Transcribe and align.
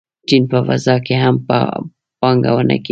چین 0.27 0.43
په 0.51 0.57
فضا 0.67 0.95
کې 1.05 1.15
هم 1.23 1.35
پانګونه 2.19 2.75
کوي. 2.75 2.79